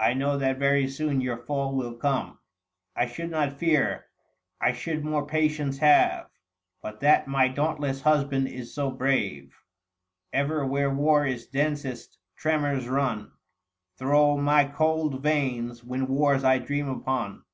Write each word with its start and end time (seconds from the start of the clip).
805 0.00 0.16
1 0.16 0.18
know 0.18 0.38
that 0.38 0.58
very 0.58 0.88
soon 0.88 1.20
your 1.20 1.36
fall 1.36 1.76
will 1.76 1.94
come; 1.94 2.40
I 2.96 3.06
should 3.06 3.30
not 3.30 3.60
fear, 3.60 4.06
I 4.60 4.72
should 4.72 5.04
more 5.04 5.24
patience 5.24 5.78
have 5.78 6.28
But 6.80 6.98
that 6.98 7.28
my 7.28 7.46
dauntless 7.46 8.00
husband 8.00 8.48
is 8.48 8.74
so 8.74 8.90
brave, 8.90 9.54
Ever 10.32 10.66
where 10.66 10.92
war 10.92 11.24
is 11.24 11.46
densest: 11.46 12.18
tremors 12.34 12.88
run 12.88 13.30
Thro' 13.98 14.36
my 14.36 14.64
cold 14.64 15.22
veins 15.22 15.84
when 15.84 16.08
wars 16.08 16.42
I 16.42 16.58
dream 16.58 16.88
upon." 16.88 17.44